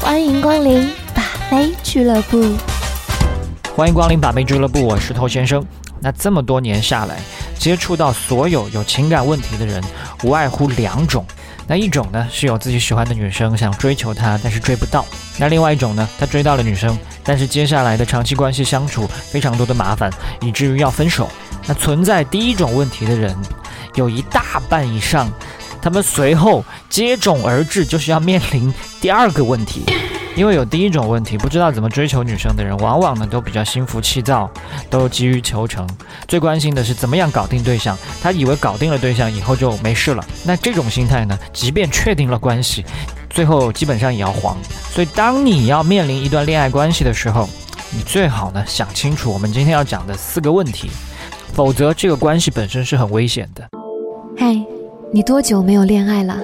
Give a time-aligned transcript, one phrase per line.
[0.00, 2.42] 欢迎光临把妹俱乐部。
[3.76, 5.64] 欢迎光临把妹俱乐部，我是头先生。
[6.00, 7.20] 那这么多年下来，
[7.58, 9.80] 接触到所有有情感问题的人，
[10.24, 11.24] 无外乎两种。
[11.66, 15.04] 那一种呢，是有自己喜欢的女生，想追求她，但是追不到；
[15.38, 20.10] 那另外一种呢，他追到了女生，但是接下来的长期关系相处非常多的麻烦，
[20.40, 21.28] 以至于要分手。
[21.66, 23.36] 那存在第一种问题的人，
[23.96, 25.30] 有一大半以上。
[25.82, 29.82] 他们随后接踵而至，就是要面临第二个问题，
[30.36, 34.50] 因为有第一种问题，不知道怎么追求女生的人，往往呢都比较心浮气躁，
[34.88, 35.88] 都急于求成，
[36.28, 37.96] 最关心的是怎么样搞定对象。
[38.22, 42.84] 他以为搞定了对象以后就没事了，那这种心态呢，即便确定了关系，
[43.28, 44.56] 最后基本上也要黄。
[44.92, 47.48] 所以，当你要面临一段恋爱关系的时候，
[47.90, 50.90] 你最好呢想清楚我们今天要讲的四个问题，
[51.54, 53.68] 否则这个关系本身是很危险的。
[54.38, 54.69] 嗨。
[55.12, 56.36] 你多久没有恋爱了？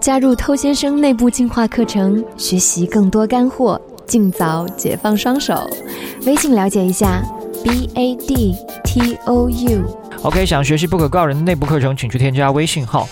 [0.00, 5.64] 加入偷先生内部进化课程，学习更多干货，尽早解放双手。
[6.26, 7.22] 微信了解一下
[7.62, 9.84] ：b a d t o u。
[10.22, 13.08] OK，想学习不可告人的内部课程，请去添加微信号、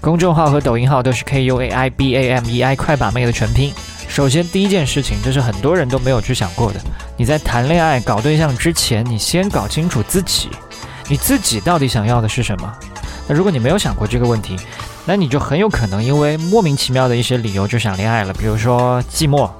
[0.00, 3.72] 公众号和抖音号都是 K U A I B A M E I 快把妹的全拼。
[4.06, 6.78] 首先，第一件事情，这是很多人都没有去想过的。
[7.16, 10.48] 你在谈恋爱、搞对象之前，你先搞清楚自己，
[11.08, 12.72] 你自己到底想要的是什么。
[13.28, 14.56] 那如果你没有想过这个问题，
[15.04, 19.50] 那你就很有可能因为莫名其妙的一些理由就想恋爱了，比如说寂寞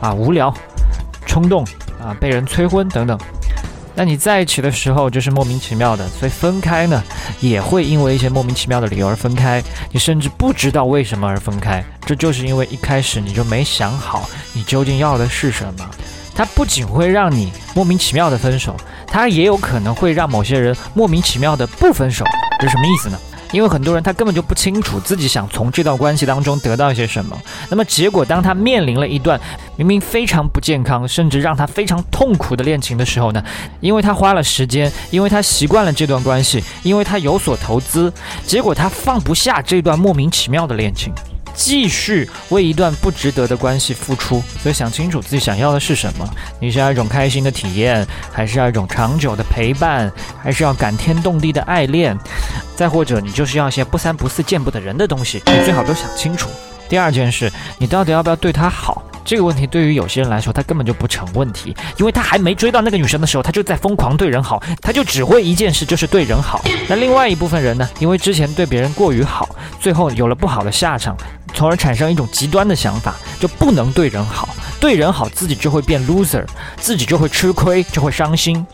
[0.00, 0.52] 啊、无聊、
[1.26, 1.64] 冲动
[2.00, 3.18] 啊、被人催婚等等。
[3.94, 7.02] 那你在一起的时候就是莫名其妙的，所以分开呢
[7.40, 15.90] 也会因为一些莫名其妙的理由而分开，你甚至不知道为什么而分开，这就是因为一开始你就没想好你究竟要的是什么。
[16.34, 18.74] 它不仅会让你莫名其妙的分手，
[19.12, 22.24] 它也有可能会让某些人莫名其妙的不分手。
[22.58, 23.18] 这是什么意思呢？
[23.52, 27.38] 因为很多人他根本就不清楚自己想从这段关系当中得到一些什么。
[27.68, 29.38] 那么结果，当他面临了一段
[29.76, 33.44] 明明非常不健康，甚至让他非常痛苦的恋情的时候呢？
[33.80, 38.10] 因为他花了时间，因为他习惯了这段关系，因为他有所投资，
[38.46, 41.12] 结果他放不下这段莫名其妙的恋情。
[41.54, 46.28] 继续为一段不值得的关系付出，所以想清楚自己想要的是什么。
[46.60, 50.10] 你是要一种开心的体验，还是要一种长久的陪伴，
[50.42, 52.16] 还是要感天动地的爱恋？
[52.76, 56.48] 再或者，你就是要一些不三不四、见不得人的东西，你最好都想清楚。
[56.88, 59.02] 第二件事，你到底要不要对他好？
[59.24, 66.60] 这个问题对于有些人来说，他根本就不成问题，因为他还没追到那个女生的时候，他就在疯狂对人好，他就只会一件事，就是对人好。
[66.88, 69.48] 那另外一部分人呢，因为之前对别人过于好，
[69.80, 71.16] 最后有了不好的下场。
[71.52, 74.48] 从而产生一种极端的想法，就不能对人好，
[74.80, 76.44] 对人好自己就会变 loser，
[76.76, 78.64] 自己就会吃亏，就会伤心。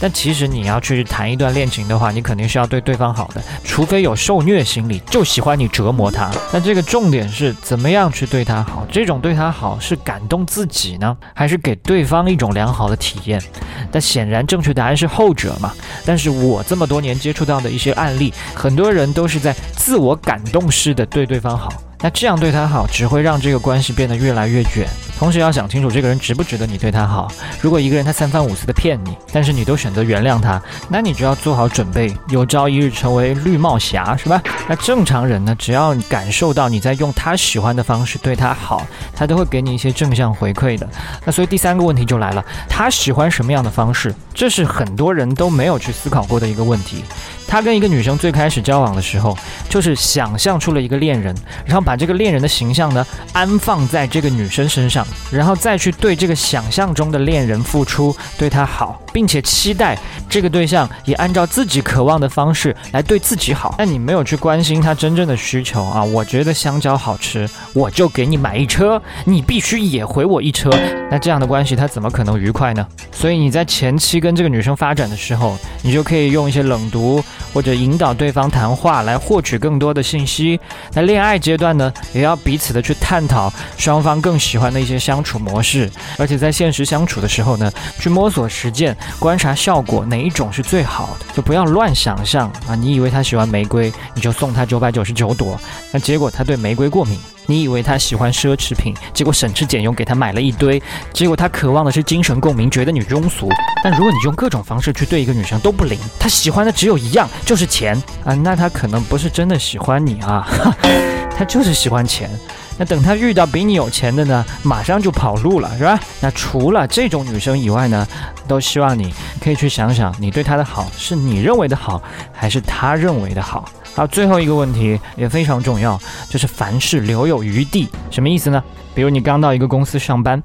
[0.00, 6.30] 但其实你要去谈一段恋情的话，你肯定是要对对方好的，除非有受虐心理，就喜欢你折磨他。
[6.52, 8.86] 那这个重点是怎么样去对他好？
[8.90, 13.42] 这种对他好是感动自己呢，还是给对方一种良好的体验？
[13.90, 15.72] 但显然正确答案是后者嘛。
[16.06, 21.72] 但是我这么多年接触到的一些案例，很多人都是在自我感动式的对对方好。
[22.00, 24.86] 那这样对他好，只会让这个关系变得越来越卷。
[25.18, 27.26] 同时要想清楚，这个人值不值得你对他好。
[27.60, 34.40] 如果一个人他三番五次的骗你，但是你都选择原谅他，那你就要做好准备，有朝一日成为绿帽侠，是吧？
[34.68, 40.86] 那正常人呢，只要感受到你在用他喜欢的方式对他好，他都会给你一些正向回馈的。
[41.24, 44.14] 那所以第三个问题就来了，他喜欢什么样的方式？
[44.34, 47.02] 这是很多人都没有去思考过的一个问题。
[47.50, 49.34] 他跟一个女生最开始交往的时候，
[49.70, 59.98] 就是想象出了一个恋人，然后把这个恋人的形象呢安放在这个女生身上，然后再去对这个想象中的恋人付出，对她好，并且期待
[60.28, 63.74] 这个对象也按照自己渴望的方式来对自己好。
[63.78, 66.02] 但你没有去关关心他真正的需求啊！
[66.02, 70.68] 我觉得香蕉好吃，我就给你买一车，你必须也回我一车。
[71.08, 72.84] 那这样的关系他怎么可能愉快呢？
[73.12, 77.22] 所以你在前期跟这个女生发展的时候，你就可以用一些冷读。
[77.54, 80.60] 或者引导对方谈话来获取更多的信息。
[80.92, 92.74] 那恋爱阶段呢，也要彼此的去探讨双方更喜欢的一些相处模式，而且在现实相处的时候呢，去摸索实践，观察效果哪一种是最好的，就不要乱想象啊！
[92.74, 95.60] 你以为他喜欢玫瑰，你就送送他九百九十九朵，
[95.92, 97.18] 那结果他对玫瑰过敏。
[97.44, 103.46] 你以为他喜欢奢侈品，结果省吃俭用给他买了一堆，结果他渴望的是精神共鸣，觉得你庸俗。
[103.84, 110.48] 但如果你用各种方式去对一个女生都不灵，她喜欢的只有一样，就是钱啊，那她可能不是真的喜欢你啊，
[111.36, 112.30] 她就是喜欢钱。
[112.78, 115.98] 那等他遇到比你有钱的呢，马上就跑路了，是吧？
[116.20, 118.06] 那除了这种女生以外呢，
[118.46, 122.00] 都希望你可以去想想，你对她的好是你认为的好，
[122.32, 123.68] 还是她认为的好？
[123.94, 128.62] 好，最后一个问题也非常重要，就是凡事留有余地，什么意思呢？
[128.94, 130.40] 比如你刚到一个公司上班，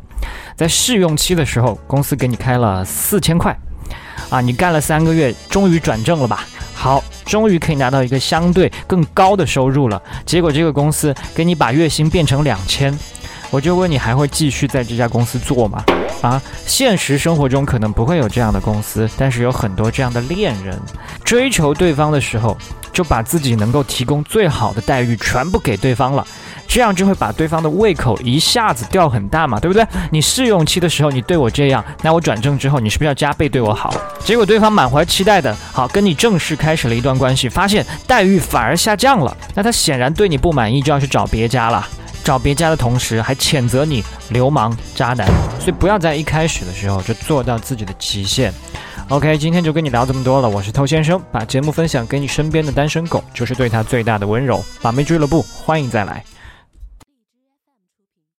[0.55, 3.55] 在试用期的时候，公司给你开了四千块，
[4.31, 6.45] 啊，你干了三个月，终于转正了吧？
[6.73, 10.01] 好，终于可以拿到一个相对更高的收入了。
[10.25, 12.97] 结果这个公司给你把月薪变成两千，
[13.49, 15.83] 我就问你还会继续在这家公司做吗？
[16.21, 20.79] 啊，现实生活中可能不会有这样的公司，但是有很多这样的恋人，
[21.23, 22.57] 追求对方的时候，
[22.93, 26.25] 就把自己能够提供最好的待遇全部给对方了，
[26.73, 29.85] 这样就会把对方的胃口一下子吊很大嘛，对不对？
[30.09, 33.93] 你试用期的时候你对我这样，那我转正之后你是不是要加倍对我好？
[34.25, 41.87] 结果对方满怀期待的，好跟你正式开始了一段关系，发现待遇反而下降了，那他显然对你不满意，就要去找别家了。
[42.23, 45.27] 找别家的同时，还谴责你流氓渣男，
[45.59, 48.51] 所以不要在一开始的时候就做到自己的极限。
[49.09, 54.65] OK，今天就跟你聊这么多了，我是偷先生，把节目分享给你身边的单身狗，就是对他最大的温柔。
[54.81, 56.23] 把妹俱乐部，欢迎再来。